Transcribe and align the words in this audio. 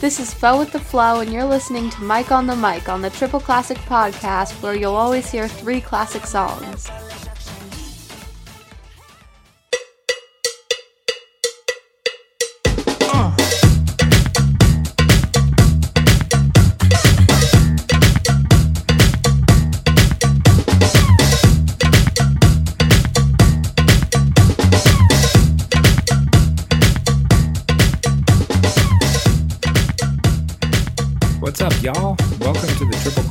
This 0.00 0.18
is 0.18 0.32
Fo 0.32 0.58
with 0.58 0.72
the 0.72 0.80
Flow, 0.80 1.20
and 1.20 1.30
you're 1.30 1.44
listening 1.44 1.90
to 1.90 2.02
Mike 2.02 2.32
on 2.32 2.46
the 2.46 2.56
Mic 2.56 2.88
on 2.88 3.02
the 3.02 3.10
Triple 3.10 3.38
Classic 3.38 3.76
Podcast, 3.80 4.52
where 4.62 4.74
you'll 4.74 4.94
always 4.94 5.30
hear 5.30 5.46
three 5.46 5.82
classic 5.82 6.24
songs. 6.24 6.88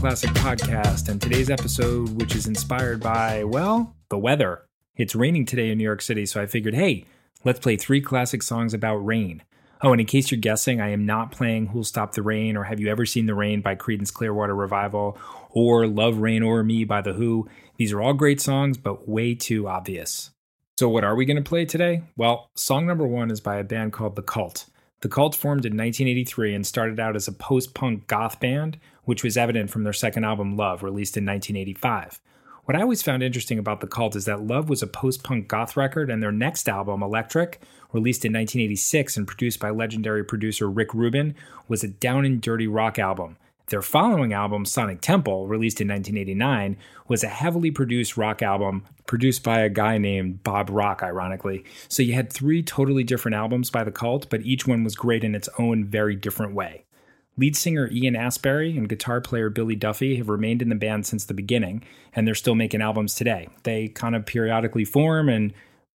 Classic 0.09 0.31
Podcast, 0.31 1.07
and 1.07 1.21
today's 1.21 1.51
episode, 1.51 2.09
which 2.19 2.35
is 2.35 2.47
inspired 2.47 2.99
by, 2.99 3.43
well, 3.43 3.95
the 4.09 4.17
weather. 4.17 4.65
It's 4.95 5.13
raining 5.13 5.45
today 5.45 5.69
in 5.69 5.77
New 5.77 5.83
York 5.83 6.01
City, 6.01 6.25
so 6.25 6.41
I 6.41 6.47
figured, 6.47 6.73
hey, 6.73 7.05
let's 7.43 7.59
play 7.59 7.77
three 7.77 8.01
classic 8.01 8.41
songs 8.41 8.73
about 8.73 9.05
rain. 9.05 9.43
Oh, 9.83 9.91
and 9.91 10.01
in 10.01 10.07
case 10.07 10.31
you're 10.31 10.39
guessing, 10.39 10.81
I 10.81 10.89
am 10.89 11.05
not 11.05 11.31
playing 11.31 11.67
Who'll 11.67 11.83
Stop 11.83 12.13
the 12.13 12.23
Rain 12.23 12.57
or 12.57 12.63
Have 12.63 12.79
You 12.79 12.89
Ever 12.89 13.05
Seen 13.05 13.27
the 13.27 13.35
Rain 13.35 13.61
by 13.61 13.75
Creedence 13.75 14.11
Clearwater 14.11 14.55
Revival 14.55 15.15
or 15.51 15.85
Love 15.85 16.17
Reign 16.17 16.41
O'er 16.41 16.63
Me 16.63 16.85
by 16.85 17.01
The 17.01 17.13
Who. 17.13 17.47
These 17.77 17.93
are 17.93 18.01
all 18.01 18.13
great 18.13 18.41
songs, 18.41 18.79
but 18.79 19.07
way 19.07 19.35
too 19.35 19.67
obvious. 19.67 20.31
So, 20.79 20.89
what 20.89 21.03
are 21.03 21.15
we 21.15 21.25
going 21.25 21.37
to 21.37 21.47
play 21.47 21.65
today? 21.65 22.01
Well, 22.17 22.49
song 22.55 22.87
number 22.87 23.05
one 23.05 23.29
is 23.29 23.41
by 23.41 23.57
a 23.57 23.63
band 23.63 23.93
called 23.93 24.15
The 24.15 24.23
Cult. 24.23 24.65
The 25.01 25.07
Cult 25.07 25.33
formed 25.33 25.65
in 25.65 25.73
1983 25.73 26.55
and 26.55 26.67
started 26.67 26.99
out 26.99 27.15
as 27.15 27.27
a 27.27 27.31
post 27.31 27.73
punk 27.73 28.07
goth 28.07 28.39
band, 28.39 28.79
which 29.09 29.23
was 29.23 29.37
evident 29.37 29.71
from 29.71 29.83
their 29.83 29.91
second 29.91 30.23
album, 30.23 30.55
Love, 30.55 30.83
released 30.83 31.17
in 31.17 31.25
1985. 31.25 32.21
What 32.65 32.77
I 32.77 32.81
always 32.81 33.01
found 33.01 33.23
interesting 33.23 33.57
about 33.57 33.81
The 33.81 33.87
Cult 33.87 34.15
is 34.15 34.25
that 34.25 34.43
Love 34.43 34.69
was 34.69 34.83
a 34.83 34.87
post 34.87 35.23
punk 35.23 35.47
goth 35.47 35.75
record, 35.75 36.11
and 36.11 36.21
their 36.21 36.31
next 36.31 36.69
album, 36.69 37.01
Electric, 37.01 37.59
released 37.91 38.23
in 38.23 38.33
1986 38.33 39.17
and 39.17 39.27
produced 39.27 39.59
by 39.59 39.71
legendary 39.71 40.23
producer 40.23 40.69
Rick 40.69 40.93
Rubin, 40.93 41.33
was 41.67 41.83
a 41.83 41.87
down 41.87 42.23
and 42.23 42.39
dirty 42.39 42.67
rock 42.67 42.99
album. 42.99 43.37
Their 43.69 43.81
following 43.81 44.31
album, 44.31 44.63
Sonic 44.63 45.01
Temple, 45.01 45.47
released 45.47 45.81
in 45.81 45.87
1989, 45.87 46.77
was 47.07 47.23
a 47.23 47.29
heavily 47.29 47.71
produced 47.71 48.15
rock 48.15 48.43
album 48.43 48.85
produced 49.07 49.43
by 49.43 49.61
a 49.61 49.69
guy 49.69 49.97
named 49.97 50.43
Bob 50.43 50.69
Rock, 50.69 51.01
ironically. 51.01 51.65
So 51.87 52.03
you 52.03 52.13
had 52.13 52.31
three 52.31 52.61
totally 52.61 53.03
different 53.03 53.33
albums 53.33 53.71
by 53.71 53.83
the 53.83 53.91
cult, 53.91 54.29
but 54.29 54.43
each 54.43 54.67
one 54.67 54.83
was 54.83 54.95
great 54.95 55.23
in 55.23 55.33
its 55.33 55.49
own 55.57 55.85
very 55.85 56.15
different 56.15 56.53
way. 56.53 56.85
Lead 57.37 57.55
singer 57.55 57.89
Ian 57.91 58.15
Astbury 58.15 58.77
and 58.77 58.89
guitar 58.89 59.21
player 59.21 59.49
Billy 59.49 59.75
Duffy 59.75 60.17
have 60.17 60.29
remained 60.29 60.61
in 60.61 60.69
the 60.69 60.75
band 60.75 61.05
since 61.05 61.25
the 61.25 61.33
beginning, 61.33 61.83
and 62.13 62.27
they're 62.27 62.35
still 62.35 62.55
making 62.55 62.81
albums 62.81 63.15
today. 63.15 63.47
They 63.63 63.87
kind 63.87 64.15
of 64.15 64.25
periodically 64.25 64.85
form 64.85 65.29
and 65.29 65.53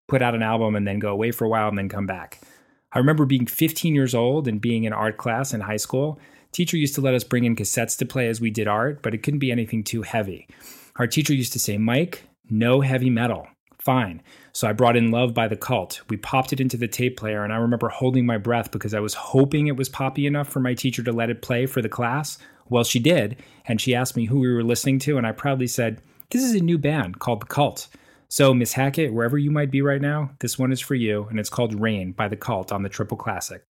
put 0.08 0.22
out 0.22 0.36
an 0.36 0.44
album 0.44 0.76
and 0.76 0.88
then 0.88 1.00
go 1.00 1.12
away 1.12 1.32
for 1.32 1.46
a 1.46 1.50
while 1.50 1.68
and 1.68 1.78
then 1.78 1.90
come 1.90 2.06
back. 2.06 2.40
I 2.94 3.00
remember 3.00 3.26
being 3.26 3.48
15 3.48 3.96
years 3.96 4.16
old 4.16 4.48
and 4.48 4.62
being 4.62 4.84
in 4.84 4.94
art 4.94 5.18
class 5.18 5.54
in 5.54 5.62
high 5.62 5.78
school 5.78 6.20
Teacher 6.54 6.78
used 6.78 6.94
to 6.96 7.02
let 7.02 7.16
us 7.16 7.24
bring 7.24 7.46
in 7.46 7.56
cassettes 7.56 7.98
to 7.98 8.06
play 8.06 8.28
as 8.28 8.40
we 8.40 8.52
did 8.52 8.68
art, 8.68 9.02
but 9.02 9.16
it 9.16 9.24
couldn't 9.24 9.40
be 9.40 9.52
anything 9.52 9.84
too 9.84 10.04
heavy. 10.04 10.48
Our 10.98 11.08
teacher 11.08 11.34
used 11.34 11.52
to 11.54 11.60
say, 11.60 11.80
Mike, 11.80 12.26
no 12.48 12.82
heavy 12.82 13.10
metal. 13.10 13.48
Fine. 13.80 14.22
So 14.56 14.68
I 14.68 14.74
brought 14.74 14.96
in 14.96 15.10
Love 15.10 15.34
by 15.34 15.48
the 15.48 15.56
Cult. 15.56 16.02
We 16.10 16.18
popped 16.18 16.54
it 16.54 16.62
into 16.62 16.78
the 16.78 16.88
tape 16.88 17.18
player, 17.18 17.44
and 17.44 17.52
I 17.52 17.56
remember 17.56 17.90
holding 17.90 18.26
my 18.26 18.38
breath 18.38 18.70
because 18.70 18.94
I 18.94 19.00
was 19.00 19.16
hoping 19.16 19.66
it 19.66 19.76
was 19.76 19.90
poppy 19.90 20.28
enough 20.28 20.48
for 20.48 20.60
my 20.60 20.76
teacher 20.76 21.02
to 21.04 21.12
let 21.12 21.32
it 21.32 21.42
play 21.42 21.66
for 21.66 21.82
the 21.82 21.90
class. 21.90 22.38
Well, 22.70 22.84
she 22.84 23.00
did, 23.00 23.38
and 23.66 23.82
she 23.82 23.96
asked 23.96 24.16
me 24.16 24.26
who 24.26 24.40
we 24.40 24.54
were 24.54 24.64
listening 24.64 25.00
to, 25.00 25.18
and 25.18 25.26
I 25.26 25.32
proudly 25.32 25.66
said, 25.66 26.02
This 26.30 26.44
is 26.44 26.54
a 26.54 26.64
new 26.64 26.78
band 26.78 27.20
called 27.20 27.42
The 27.42 27.48
Cult. 27.48 27.88
So, 28.30 28.54
Miss 28.54 28.74
Hackett, 28.74 29.12
wherever 29.12 29.40
you 29.40 29.50
might 29.50 29.72
be 29.72 29.82
right 29.82 30.02
now, 30.02 30.32
this 30.40 30.60
one 30.60 30.72
is 30.72 30.80
for 30.80 30.96
you, 30.96 31.26
and 31.32 31.40
it's 31.40 31.50
called 31.50 31.80
Rain 31.80 32.12
by 32.12 32.28
The 32.28 32.38
Cult 32.38 32.72
on 32.72 32.84
the 32.84 32.90
Triple 32.90 33.18
Classic. 33.18 33.64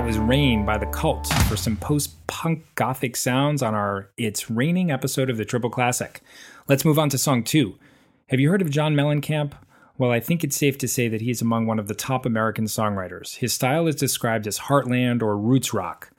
That 0.00 0.06
was 0.06 0.18
Rain 0.18 0.64
by 0.64 0.78
The 0.78 0.86
Cult 0.86 1.26
for 1.46 1.58
some 1.58 1.76
post 1.76 2.26
punk 2.26 2.64
gothic 2.74 3.16
sounds 3.16 3.62
on 3.62 3.74
our 3.74 4.08
It's 4.16 4.48
Raining 4.48 4.90
episode 4.90 5.28
of 5.28 5.36
the 5.36 5.44
Triple 5.44 5.68
Classic. 5.68 6.22
Let's 6.68 6.86
move 6.86 6.98
on 6.98 7.10
to 7.10 7.18
song 7.18 7.44
two. 7.44 7.74
Have 8.28 8.40
you 8.40 8.48
heard 8.48 8.62
of 8.62 8.70
John 8.70 8.94
Mellencamp? 8.94 9.52
Well, 9.98 10.10
I 10.10 10.18
think 10.18 10.42
it's 10.42 10.56
safe 10.56 10.78
to 10.78 10.88
say 10.88 11.08
that 11.08 11.20
he's 11.20 11.42
among 11.42 11.66
one 11.66 11.78
of 11.78 11.86
the 11.86 11.94
top 11.94 12.24
American 12.24 12.64
songwriters. 12.64 13.36
His 13.36 13.52
style 13.52 13.86
is 13.86 13.94
described 13.94 14.46
as 14.46 14.58
heartland 14.58 15.20
or 15.20 15.36
roots 15.36 15.74
rock. 15.74 16.10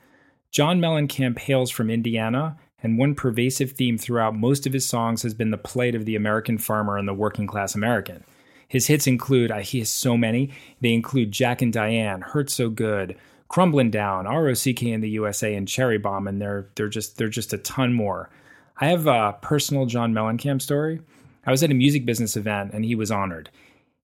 John 0.52 0.80
Mellencamp 0.80 1.40
hails 1.40 1.72
from 1.72 1.90
Indiana, 1.90 2.60
and 2.84 3.00
one 3.00 3.16
pervasive 3.16 3.72
theme 3.72 3.98
throughout 3.98 4.36
most 4.36 4.68
of 4.68 4.74
his 4.74 4.88
songs 4.88 5.24
has 5.24 5.34
been 5.34 5.50
the 5.50 5.58
plight 5.58 5.96
of 5.96 6.06
the 6.06 6.16
American 6.16 6.60
farmer 6.60 7.00
and 7.00 7.08
the 7.08 7.16
working 7.16 7.48
class 7.48 7.74
American. 7.74 8.24
His 8.68 8.86
hits 8.86 9.08
include, 9.08 9.52
he 9.52 9.80
has 9.80 9.90
so 9.90 10.16
many, 10.16 10.52
they 10.82 10.94
include 10.94 11.32
Jack 11.32 11.64
and 11.64 11.74
Diane, 11.74 12.22
Hurt 12.22 12.52
So 12.52 12.70
Good, 12.70 13.18
Crumbling 13.52 13.92
Down, 13.92 14.28
ROCK 14.28 14.82
in 14.84 15.02
the 15.02 15.10
USA, 15.10 15.54
and 15.56 15.68
Cherry 15.68 15.98
Bomb, 15.98 16.26
and 16.26 16.42
they're 16.42 16.70
they're 16.76 16.88
just 16.88 17.18
they're 17.18 17.28
just 17.28 17.52
a 17.52 17.58
ton 17.58 17.92
more. 17.92 18.30
I 18.78 18.88
have 18.88 19.08
a 19.08 19.38
personal 19.42 19.86
John 19.88 20.14
Mellencamp 20.14 20.62
story. 20.62 21.02
I 21.46 21.52
was 21.52 21.62
at 21.62 21.70
a 21.70 21.74
music 21.74 22.06
business 22.06 22.38
event 22.38 22.72
and 22.74 22.86
he 22.86 22.96
was 22.96 23.12
honored. 23.12 23.50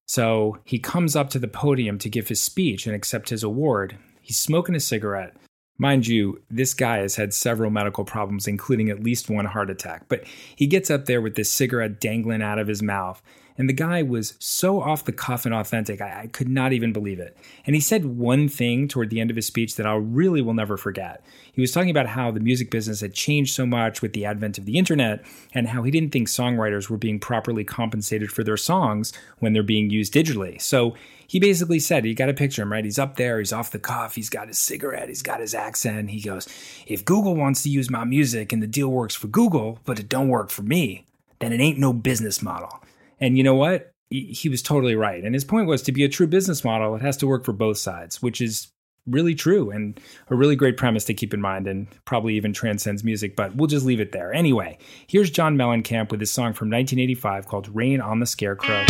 So 0.05 0.57
he 0.65 0.79
comes 0.79 1.15
up 1.15 1.29
to 1.29 1.39
the 1.39 1.47
podium 1.47 1.97
to 1.99 2.09
give 2.09 2.27
his 2.27 2.41
speech 2.41 2.85
and 2.85 2.93
accept 2.93 3.29
his 3.29 3.41
award. 3.41 3.97
He's 4.21 4.37
smoking 4.37 4.75
a 4.75 4.81
cigarette. 4.81 5.33
Mind 5.77 6.07
you, 6.07 6.41
this 6.49 6.73
guy 6.73 6.97
has 6.97 7.15
had 7.15 7.33
several 7.33 7.71
medical 7.71 8.03
problems, 8.03 8.49
including 8.49 8.89
at 8.89 9.03
least 9.03 9.29
one 9.29 9.45
heart 9.45 9.69
attack. 9.69 10.07
But 10.09 10.25
he 10.57 10.67
gets 10.67 10.91
up 10.91 11.05
there 11.05 11.21
with 11.21 11.35
this 11.35 11.49
cigarette 11.49 12.01
dangling 12.01 12.41
out 12.41 12.59
of 12.59 12.67
his 12.67 12.83
mouth 12.83 13.21
and 13.57 13.67
the 13.67 13.73
guy 13.73 14.03
was 14.03 14.35
so 14.39 14.81
off 14.81 15.05
the 15.05 15.11
cuff 15.11 15.45
and 15.45 15.53
authentic, 15.53 15.99
I, 15.99 16.21
I, 16.23 16.27
could 16.27 16.47
not 16.47 16.73
even 16.73 16.93
believe 16.93 17.19
it. 17.19 17.35
And 17.65 17.75
he 17.75 17.81
said 17.81 18.05
one 18.05 18.47
thing 18.47 18.87
toward 18.87 19.09
the 19.09 19.19
end 19.19 19.29
of 19.29 19.35
his 19.35 19.47
speech 19.47 19.75
that 19.75 19.87
I 19.87 19.95
really 19.95 20.41
will 20.41 20.53
never 20.53 20.77
forget. 20.77 21.25
He 21.51 21.61
was 21.61 21.71
talking 21.71 21.89
about 21.89 22.07
how 22.07 22.29
the 22.29 22.39
music 22.39 22.69
business 22.69 23.01
had 23.01 23.13
changed 23.13 23.53
so 23.53 23.65
much 23.65 24.01
with 24.01 24.13
the 24.13 24.25
advent 24.25 24.57
of 24.57 24.65
the 24.65 24.77
internet 24.77 25.25
and 25.53 25.69
how 25.69 25.83
he 25.83 25.91
didn't 25.91 26.11
think 26.11 26.27
songwriters 26.27 26.89
were 26.89 26.97
being 26.97 27.19
properly 27.19 27.63
compensated 27.63 28.31
for 28.31 28.43
their 28.43 28.57
songs 28.57 29.11
when 29.39 29.53
they're 29.53 29.63
being 29.63 29.89
used 29.89 30.13
digitally. 30.13 30.61
So 30.61 30.95
he 31.25 31.39
basically 31.39 31.79
said, 31.79 32.05
You 32.05 32.13
got 32.13 32.27
to 32.27 32.33
picture 32.33 32.61
him, 32.61 32.71
right? 32.71 32.85
He's 32.85 32.99
up 32.99 33.17
there, 33.17 33.39
he's 33.39 33.53
off 33.53 33.71
the 33.71 33.79
cuff, 33.79 34.15
he's 34.15 34.29
got 34.29 34.47
his 34.47 34.59
cigarette, 34.59 35.09
he's 35.09 35.23
got 35.23 35.41
his 35.41 35.53
accent. 35.53 36.11
He 36.11 36.21
goes, 36.21 36.47
If 36.85 37.03
Google 37.03 37.35
wants 37.35 37.63
to 37.63 37.69
use 37.69 37.89
my 37.89 38.05
music 38.05 38.53
and 38.53 38.61
the 38.61 38.67
deal 38.67 38.89
works 38.89 39.15
for 39.15 39.27
Google, 39.27 39.79
but 39.83 39.99
it 39.99 40.07
don't 40.07 40.29
work 40.29 40.49
for 40.49 40.61
me, 40.61 41.05
then 41.39 41.51
it 41.51 41.59
ain't 41.59 41.79
no 41.79 41.91
business 41.91 42.41
model. 42.41 42.81
And 43.19 43.37
you 43.37 43.43
know 43.43 43.55
what? 43.55 43.93
He 44.09 44.47
was 44.47 44.61
totally 44.61 44.95
right. 44.95 45.23
And 45.23 45.33
his 45.33 45.43
point 45.43 45.67
was 45.67 45.81
to 45.83 45.91
be 45.91 46.03
a 46.05 46.09
true 46.09 46.27
business 46.27 46.63
model, 46.63 46.95
it 46.95 47.01
has 47.01 47.17
to 47.17 47.27
work 47.27 47.43
for 47.43 47.51
both 47.51 47.77
sides, 47.77 48.21
which 48.21 48.39
is 48.39 48.69
really 49.05 49.35
true 49.35 49.71
and 49.71 49.99
a 50.29 50.35
really 50.35 50.55
great 50.55 50.77
premise 50.77 51.05
to 51.05 51.13
keep 51.13 51.33
in 51.33 51.41
mind 51.41 51.67
and 51.67 51.87
probably 52.05 52.35
even 52.35 52.53
transcends 52.53 53.03
music, 53.03 53.35
but 53.35 53.55
we'll 53.55 53.67
just 53.67 53.85
leave 53.85 53.99
it 53.99 54.11
there. 54.11 54.33
Anyway, 54.33 54.77
here's 55.07 55.29
John 55.29 55.57
Mellencamp 55.57 56.11
with 56.11 56.19
his 56.19 56.31
song 56.31 56.53
from 56.53 56.69
1985 56.69 57.47
called 57.47 57.73
Rain 57.75 58.01
on 58.01 58.19
the 58.19 58.25
Scarecrow. 58.25 58.85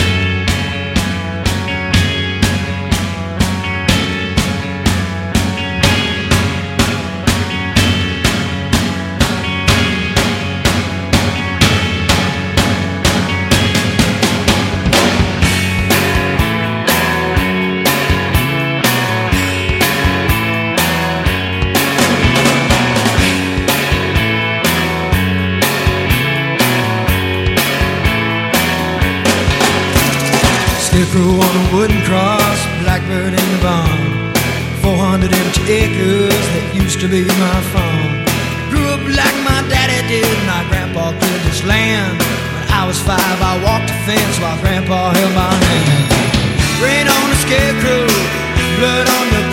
Wooden 31.77 32.01
cross, 32.09 32.59
blackbird 32.81 33.37
in 33.37 33.47
the 33.53 33.61
barn. 33.61 34.33
400 34.81 35.29
empty 35.29 35.63
acres 35.69 36.45
that 36.57 36.65
used 36.73 36.97
to 36.97 37.07
be 37.07 37.21
my 37.37 37.59
farm. 37.69 38.25
Grew 38.73 38.89
up 38.89 39.03
like 39.05 39.37
my 39.45 39.61
daddy 39.69 40.01
did, 40.09 40.25
my 40.49 40.65
grandpa 40.73 41.13
cleared 41.13 41.43
this 41.45 41.61
land. 41.69 42.17
When 42.17 42.65
I 42.73 42.81
was 42.89 42.97
five, 42.97 43.37
I 43.51 43.61
walked 43.61 43.93
the 43.93 43.97
fence 44.09 44.35
while 44.41 44.57
grandpa 44.57 45.13
held 45.13 45.33
my 45.37 45.53
hand. 45.53 46.09
Rain 46.81 47.05
on 47.05 47.25
the 47.29 47.39
scarecrow, 47.45 48.09
blood 48.81 49.05
on 49.05 49.25
the 49.37 49.46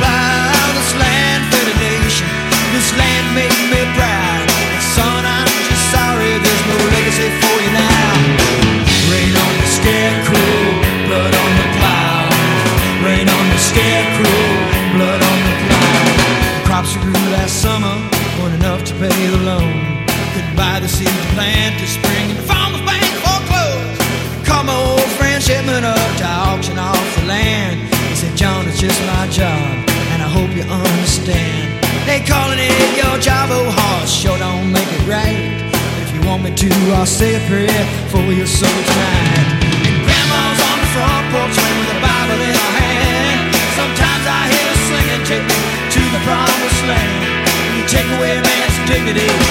dignity, 49.05 49.44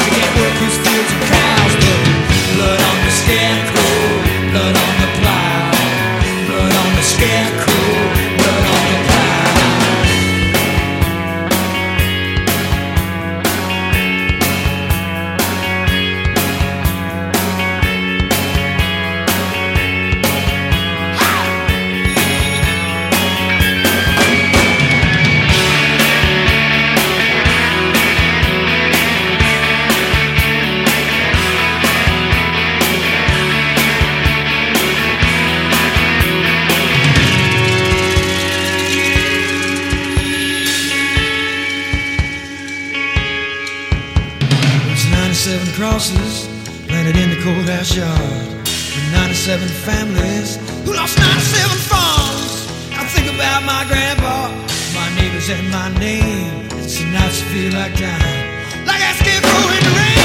courthouse 47.94 47.96
yard. 47.96 48.68
And 48.96 49.12
97 49.14 49.68
families 49.68 50.58
who 50.86 50.94
lost 50.94 51.18
97 51.18 51.78
farms. 51.90 52.68
I 52.94 53.06
think 53.06 53.34
about 53.34 53.64
my 53.64 53.86
grandpa, 53.88 54.50
my 54.94 55.10
neighbors, 55.16 55.50
and 55.50 55.70
my 55.72 55.90
name. 56.00 56.68
It's 56.84 57.02
night 57.02 57.32
to 57.32 57.46
feel 57.52 57.74
like 57.74 57.96
dying, 57.98 58.86
like 58.86 59.02
a 59.02 59.14
scarecrow 59.18 59.66
in 59.76 59.82
the 59.84 59.94
rain. 59.98 60.22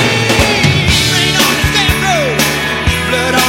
Rain 1.15 1.35
on 1.45 1.53
the 1.59 1.65
scarecrow, 1.73 2.25
blood 3.09 3.35
on 3.35 3.48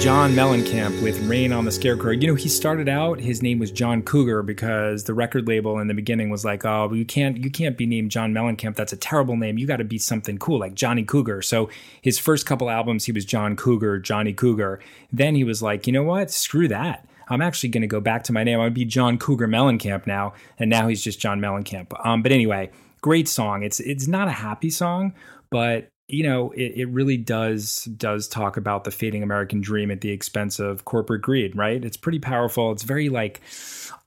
John 0.00 0.32
Mellencamp 0.32 1.02
with 1.02 1.20
Rain 1.28 1.52
on 1.52 1.64
the 1.64 1.72
Scarecrow. 1.72 2.12
You 2.12 2.28
know, 2.28 2.36
he 2.36 2.48
started 2.48 2.88
out, 2.88 3.18
his 3.18 3.42
name 3.42 3.58
was 3.58 3.72
John 3.72 4.02
Cougar 4.02 4.44
because 4.44 5.04
the 5.04 5.12
record 5.12 5.48
label 5.48 5.80
in 5.80 5.88
the 5.88 5.94
beginning 5.94 6.30
was 6.30 6.44
like, 6.44 6.64
oh, 6.64 6.92
you 6.92 7.04
can't 7.04 7.36
you 7.36 7.50
can't 7.50 7.76
be 7.76 7.84
named 7.84 8.12
John 8.12 8.32
Mellencamp. 8.32 8.76
That's 8.76 8.92
a 8.92 8.96
terrible 8.96 9.36
name. 9.36 9.58
You 9.58 9.66
got 9.66 9.78
to 9.78 9.84
be 9.84 9.98
something 9.98 10.38
cool 10.38 10.60
like 10.60 10.74
Johnny 10.74 11.02
Cougar. 11.02 11.42
So 11.42 11.68
his 12.00 12.16
first 12.16 12.46
couple 12.46 12.70
albums, 12.70 13.06
he 13.06 13.12
was 13.12 13.24
John 13.24 13.56
Cougar, 13.56 13.98
Johnny 13.98 14.32
Cougar. 14.32 14.78
Then 15.12 15.34
he 15.34 15.42
was 15.42 15.62
like, 15.62 15.88
you 15.88 15.92
know 15.92 16.04
what? 16.04 16.30
Screw 16.30 16.68
that. 16.68 17.04
I'm 17.28 17.42
actually 17.42 17.70
going 17.70 17.82
to 17.82 17.88
go 17.88 18.00
back 18.00 18.22
to 18.24 18.32
my 18.32 18.44
name. 18.44 18.60
I'm 18.60 18.66
going 18.66 18.70
to 18.70 18.78
be 18.78 18.84
John 18.84 19.18
Cougar 19.18 19.48
Mellencamp 19.48 20.06
now. 20.06 20.32
And 20.60 20.70
now 20.70 20.86
he's 20.86 21.02
just 21.02 21.18
John 21.18 21.40
Mellencamp. 21.40 21.92
Um, 22.06 22.22
but 22.22 22.30
anyway, 22.30 22.70
great 23.00 23.26
song. 23.26 23.64
It's 23.64 23.80
it's 23.80 24.06
not 24.06 24.28
a 24.28 24.32
happy 24.32 24.70
song, 24.70 25.14
but 25.50 25.90
you 26.08 26.22
know, 26.22 26.50
it, 26.52 26.72
it 26.74 26.88
really 26.88 27.18
does 27.18 27.84
does 27.84 28.26
talk 28.26 28.56
about 28.56 28.84
the 28.84 28.90
fading 28.90 29.22
American 29.22 29.60
dream 29.60 29.90
at 29.90 30.00
the 30.00 30.10
expense 30.10 30.58
of 30.58 30.86
corporate 30.86 31.22
greed, 31.22 31.54
right? 31.54 31.84
It's 31.84 31.98
pretty 31.98 32.18
powerful. 32.18 32.72
It's 32.72 32.82
very 32.82 33.10
like 33.10 33.42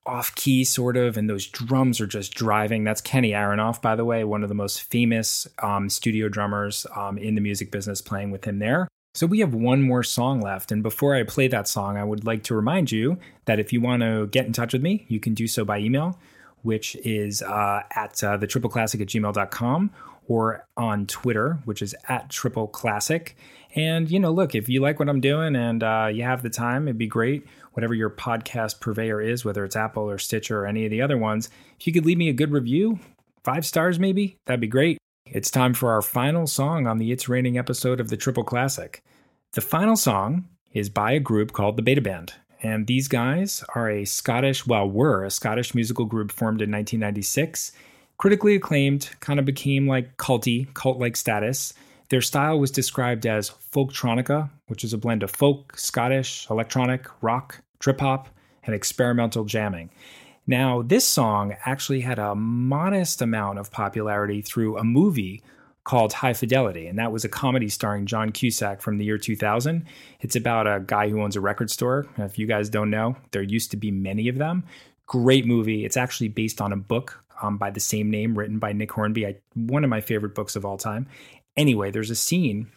off 0.04 0.34
key, 0.34 0.64
sort 0.64 0.98
of, 0.98 1.16
and 1.16 1.30
those 1.30 1.46
drums 1.46 2.02
are 2.02 2.08
just 2.08 2.34
driving. 2.34 2.84
That's 2.84 3.02
Kenny 3.02 3.32
Aronoff, 3.32 3.84
by 3.84 3.96
the 3.96 4.04
way, 4.04 4.24
one 4.24 4.42
of 4.42 4.50
the 4.50 4.56
most 4.56 4.82
famous 4.82 5.48
um, 5.62 5.92
studio 5.92 6.28
drummers 6.28 6.88
um, 6.96 7.20
in 7.20 7.36
the 7.36 7.42
music 7.42 7.70
business, 7.70 8.02
playing 8.02 8.32
with 8.32 8.46
him 8.46 8.58
there. 8.58 8.88
So 9.14 9.28
we 9.28 9.40
have 9.40 9.54
one 9.54 9.84
more 9.84 10.02
song 10.02 10.42
left. 10.42 10.72
And 10.72 10.82
before 10.82 11.16
I 11.16 11.24
play 11.24 11.48
that 11.50 11.68
song, 11.68 11.98
I 11.98 12.04
would 12.04 12.26
like 12.26 12.44
to 12.44 12.56
remind 12.56 12.92
you 12.92 13.20
that 13.46 13.60
if 13.60 13.72
you 13.72 13.80
want 13.80 14.02
to 14.02 14.26
get 14.28 14.48
in 14.48 14.54
touch 14.54 14.74
with 14.74 14.82
me, 14.82 15.06
you 15.08 15.20
can 15.20 15.36
do 15.36 15.48
so 15.48 15.64
by 15.64 15.80
email, 15.80 16.18
which 16.64 16.96
is 17.04 17.44
uh, 17.44 17.84
at 17.92 18.24
uh, 18.24 18.38
the 18.38 18.48
tripleclassic 18.48 19.02
at 19.02 19.08
gmail.com 19.08 19.92
or 20.28 20.66
on 20.78 21.08
Twitter, 21.08 21.60
which 21.66 21.82
is 21.82 21.96
at 22.08 22.30
Triple 22.30 22.68
Classic. 22.68 23.36
And, 23.76 24.10
you 24.10 24.20
know, 24.20 24.32
look, 24.32 24.56
if 24.56 24.68
you 24.70 24.82
like 24.82 25.00
what 25.00 25.10
I'm 25.10 25.22
doing 25.22 25.56
and 25.56 25.84
uh, 25.84 26.10
you 26.12 26.24
have 26.24 26.42
the 26.42 26.50
time, 26.50 26.88
it'd 26.88 26.98
be 26.98 27.08
great. 27.08 27.46
Whatever 27.74 27.94
your 27.94 28.10
podcast 28.10 28.80
purveyor 28.80 29.22
is, 29.22 29.46
whether 29.46 29.64
it's 29.64 29.76
Apple 29.76 30.10
or 30.10 30.18
Stitcher 30.18 30.62
or 30.62 30.68
any 30.68 30.86
of 30.86 30.92
the 30.92 31.02
other 31.02 31.18
ones, 31.18 31.50
if 31.80 31.88
you 31.88 31.94
could 31.94 32.06
leave 32.06 32.18
me 32.18 32.30
a 32.30 32.34
good 32.34 32.52
review, 32.52 33.00
five 33.44 33.66
stars 33.66 34.00
maybe, 34.00 34.38
that'd 34.46 34.60
be 34.60 34.68
great. 34.68 34.98
It's 35.26 35.50
time 35.50 35.74
for 35.74 35.92
our 35.92 36.02
final 36.02 36.48
song 36.48 36.88
on 36.88 36.98
the 36.98 37.12
It's 37.12 37.30
Raining 37.30 37.58
episode 37.58 38.02
of 38.02 38.10
the 38.10 38.18
Triple 38.18 38.44
Classic. 38.44 39.02
The 39.54 39.62
final 39.62 39.96
song 39.96 40.50
is 40.74 40.90
by 40.90 41.14
a 41.14 41.20
group 41.20 41.54
called 41.54 41.78
the 41.78 41.82
Beta 41.82 42.02
Band. 42.02 42.34
And 42.64 42.88
these 42.88 43.08
guys 43.08 43.64
are 43.74 43.90
a 43.90 44.06
Scottish, 44.06 44.68
well, 44.68 44.90
were 44.90 45.24
a 45.24 45.32
Scottish 45.32 45.74
musical 45.74 46.06
group 46.06 46.32
formed 46.32 46.62
in 46.62 46.72
1996 46.72 47.72
critically 48.22 48.54
acclaimed, 48.54 49.10
kind 49.20 49.40
of 49.40 49.46
became 49.46 49.88
like 49.88 50.16
culty, 50.18 50.72
cult 50.76 51.00
like 51.00 51.18
status. 51.18 51.74
Their 52.10 52.22
style 52.22 52.60
was 52.60 52.70
described 52.70 53.26
as 53.26 53.50
folktronica, 53.50 54.48
which 54.68 54.84
is 54.84 54.94
a 54.94 54.98
blend 55.00 55.24
of 55.24 55.32
folk, 55.32 55.76
Scottish, 55.76 56.48
electronic, 56.52 57.08
rock, 57.24 57.64
trip 57.80 58.00
hop, 58.00 58.30
and 58.64 58.76
experimental 58.76 59.44
jamming. 59.44 59.90
Now, 60.46 60.84
this 60.84 61.04
song 61.04 61.56
actually 61.66 62.02
had 62.02 62.20
a 62.20 62.36
modest 62.36 63.24
amount 63.24 63.58
of 63.58 63.72
popularity 63.72 64.44
through 64.44 64.78
a 64.78 64.84
movie 64.84 65.42
called 65.84 66.14
High 66.14 66.34
Fidelity, 66.34 66.86
and 66.86 67.00
that 67.00 67.12
was 67.12 67.26
a 67.26 67.30
comedy 67.30 67.70
starring 67.70 68.06
John 68.06 68.32
Cusack 68.32 68.84
from 68.84 69.00
the 69.00 69.06
year 69.06 69.18
2000. 69.18 69.84
It's 70.20 70.36
about 70.36 70.68
a 70.68 70.84
guy 70.86 71.10
who 71.10 71.24
owns 71.24 71.36
a 71.36 71.42
record 71.42 71.72
store. 71.72 72.06
If 72.20 72.38
you 72.38 72.46
guys 72.46 72.70
don't 72.70 72.92
know, 72.92 73.16
there 73.32 73.42
used 73.42 73.72
to 73.72 73.78
be 73.78 73.90
many 73.90 74.28
of 74.28 74.38
them. 74.38 74.64
Great 75.08 75.48
movie. 75.48 75.86
It's 75.86 75.98
actually 75.98 76.28
based 76.28 76.62
on 76.62 76.72
a 76.72 76.78
book 76.78 77.24
um, 77.42 77.58
by 77.58 77.72
the 77.72 77.80
same 77.80 78.10
name, 78.10 78.38
written 78.38 78.60
by 78.60 78.74
Nick 78.74 78.92
Hornby. 78.92 79.26
I, 79.26 79.36
one 79.54 79.84
of 79.84 79.90
my 79.90 80.02
favorite 80.02 80.36
books 80.36 80.56
of 80.56 80.66
all 80.66 80.78
time. 80.78 81.08
Anyway, 81.58 81.92
there's 81.92 82.10
a 82.10 82.16
scene 82.16 82.72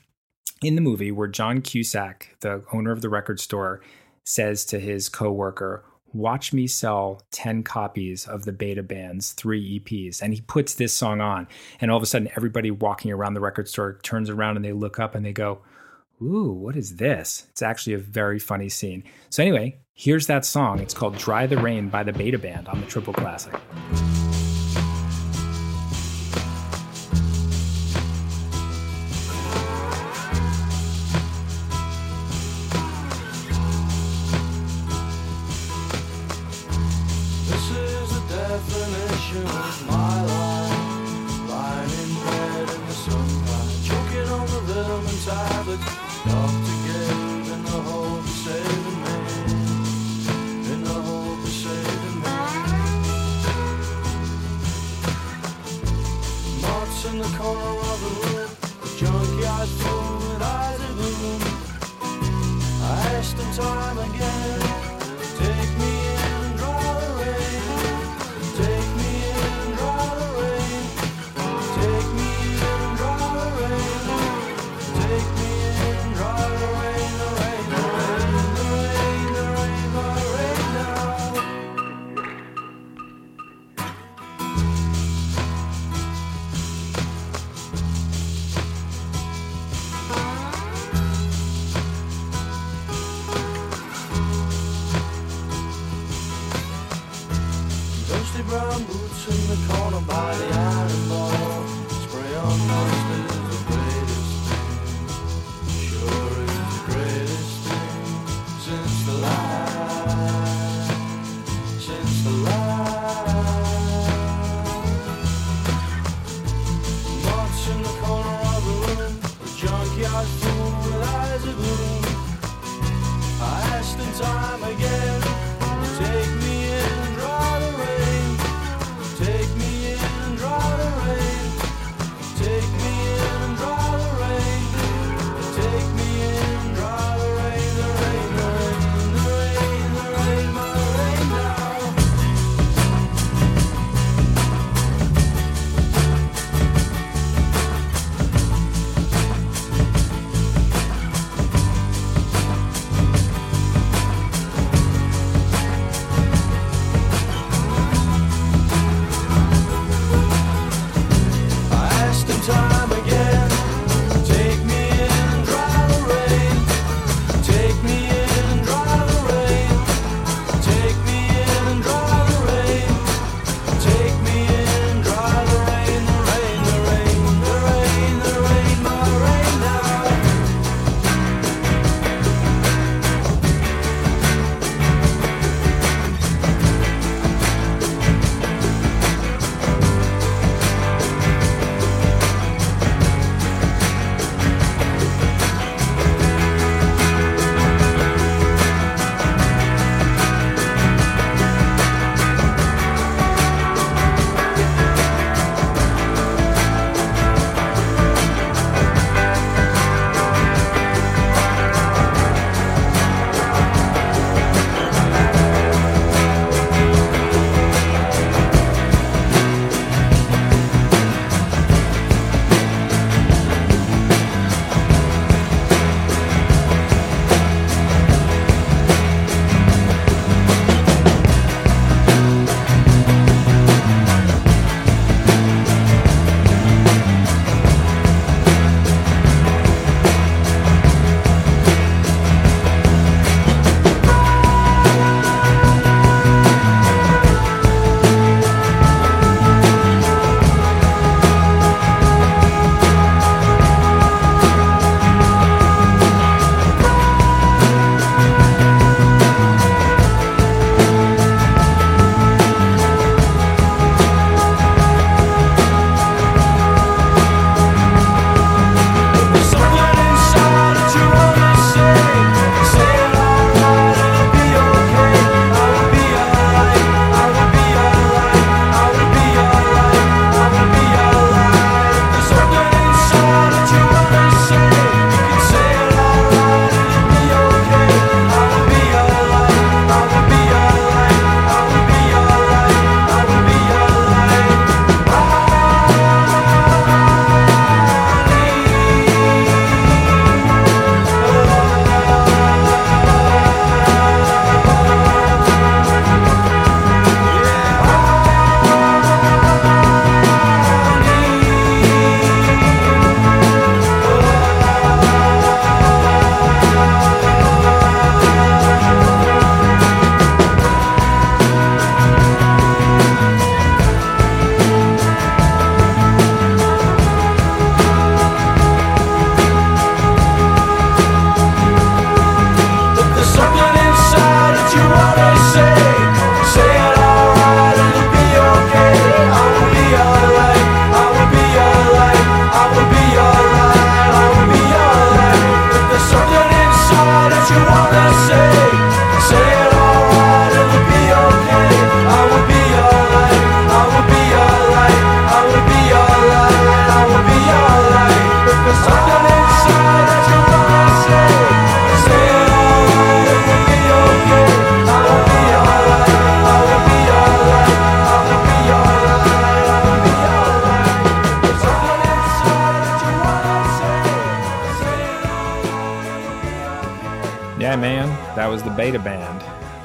in 0.62 0.74
the 0.74 0.80
movie 0.80 1.12
where 1.12 1.28
John 1.28 1.60
Cusack, 1.60 2.36
the 2.40 2.64
owner 2.72 2.90
of 2.90 3.02
the 3.02 3.08
record 3.08 3.40
store, 3.40 3.80
says 4.24 4.64
to 4.66 4.80
his 4.80 5.08
coworker, 5.08 5.84
watch 6.14 6.52
me 6.52 6.66
sell 6.66 7.22
10 7.32 7.62
copies 7.64 8.26
of 8.26 8.44
the 8.44 8.52
beta 8.52 8.82
band's 8.82 9.32
three 9.32 9.80
EPs. 9.80 10.22
And 10.22 10.32
he 10.32 10.40
puts 10.40 10.74
this 10.74 10.92
song 10.92 11.20
on. 11.20 11.46
And 11.80 11.90
all 11.90 11.96
of 11.96 12.02
a 12.02 12.06
sudden, 12.06 12.30
everybody 12.36 12.70
walking 12.70 13.12
around 13.12 13.34
the 13.34 13.40
record 13.40 13.68
store 13.68 13.98
turns 14.02 14.30
around 14.30 14.56
and 14.56 14.64
they 14.64 14.72
look 14.72 14.98
up 14.98 15.14
and 15.14 15.24
they 15.24 15.32
go, 15.32 15.60
Ooh, 16.22 16.52
what 16.52 16.76
is 16.76 16.96
this? 16.96 17.46
It's 17.50 17.62
actually 17.62 17.94
a 17.94 17.98
very 17.98 18.38
funny 18.38 18.68
scene. 18.68 19.02
So, 19.30 19.42
anyway, 19.42 19.80
here's 19.94 20.28
that 20.28 20.44
song. 20.44 20.78
It's 20.78 20.94
called 20.94 21.18
Dry 21.18 21.46
the 21.46 21.58
Rain 21.58 21.88
by 21.88 22.04
the 22.04 22.12
Beta 22.12 22.38
Band 22.38 22.68
on 22.68 22.80
the 22.80 22.86
Triple 22.86 23.12
Classic. 23.12 23.52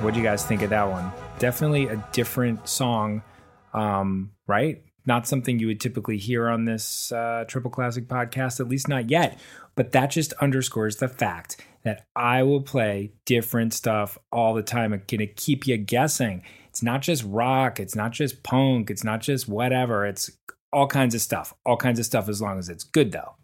What 0.09 0.15
do 0.15 0.21
you 0.21 0.25
guys 0.25 0.43
think 0.43 0.63
of 0.63 0.71
that 0.71 0.89
one? 0.89 1.11
Definitely 1.37 1.85
a 1.85 2.03
different 2.13 2.67
song, 2.67 3.21
um, 3.75 4.31
right? 4.47 4.81
Not 5.05 5.27
something 5.27 5.59
you 5.59 5.67
would 5.67 5.79
typically 5.79 6.17
hear 6.17 6.49
on 6.49 6.65
this 6.65 7.11
uh, 7.11 7.45
Triple 7.47 7.69
Classic 7.69 8.07
podcast, 8.07 8.59
at 8.59 8.67
least 8.67 8.87
not 8.87 9.11
yet. 9.11 9.39
But 9.75 9.91
that 9.91 10.09
just 10.09 10.33
underscores 10.41 10.95
the 10.95 11.09
fact 11.09 11.63
that 11.83 12.07
I 12.15 12.41
will 12.41 12.63
play 12.63 13.11
different 13.27 13.71
stuff 13.71 14.17
all 14.31 14.55
the 14.55 14.63
time. 14.63 14.93
I'm 14.93 15.03
going 15.05 15.19
to 15.19 15.27
keep 15.27 15.67
you 15.67 15.77
guessing. 15.77 16.41
It's 16.69 16.81
not 16.81 17.03
just 17.03 17.23
rock, 17.23 17.79
it's 17.79 17.95
not 17.95 18.11
just 18.11 18.41
punk, 18.41 18.89
it's 18.89 19.03
not 19.03 19.21
just 19.21 19.47
whatever. 19.47 20.07
It's 20.07 20.31
all 20.73 20.87
kinds 20.87 21.13
of 21.13 21.21
stuff. 21.21 21.53
All 21.67 21.77
kinds 21.77 21.99
of 21.99 22.05
stuff 22.07 22.27
as 22.27 22.41
long 22.41 22.57
as 22.57 22.67
it's 22.67 22.83
good, 22.83 23.11
though. 23.11 23.35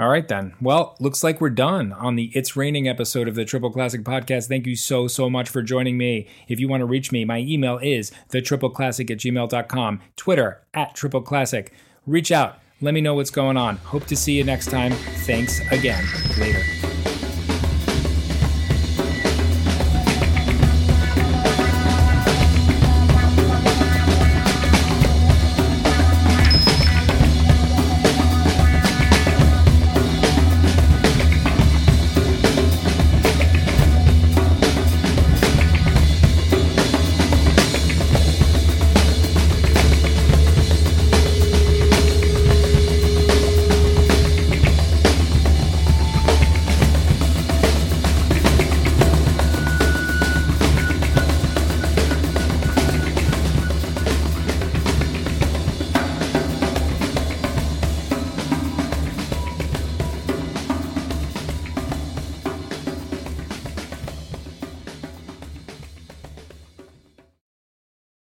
All 0.00 0.08
right, 0.08 0.26
then. 0.26 0.54
Well, 0.62 0.96
looks 0.98 1.22
like 1.22 1.42
we're 1.42 1.50
done 1.50 1.92
on 1.92 2.16
the 2.16 2.32
It's 2.34 2.56
Raining 2.56 2.88
episode 2.88 3.28
of 3.28 3.34
the 3.34 3.44
Triple 3.44 3.70
Classic 3.70 4.02
Podcast. 4.02 4.48
Thank 4.48 4.66
you 4.66 4.74
so, 4.74 5.06
so 5.06 5.28
much 5.28 5.50
for 5.50 5.60
joining 5.60 5.98
me. 5.98 6.26
If 6.48 6.58
you 6.58 6.68
want 6.68 6.80
to 6.80 6.86
reach 6.86 7.12
me, 7.12 7.26
my 7.26 7.40
email 7.40 7.76
is 7.82 8.10
thetripleclassic 8.30 9.10
at 9.10 9.18
gmail.com, 9.18 10.00
Twitter 10.16 10.62
at 10.72 10.94
Triple 10.94 11.20
Classic. 11.20 11.74
Reach 12.06 12.32
out. 12.32 12.60
Let 12.80 12.94
me 12.94 13.02
know 13.02 13.12
what's 13.12 13.30
going 13.30 13.58
on. 13.58 13.76
Hope 13.76 14.06
to 14.06 14.16
see 14.16 14.32
you 14.32 14.42
next 14.42 14.70
time. 14.70 14.92
Thanks 14.92 15.60
again. 15.70 16.02
Later. 16.38 16.79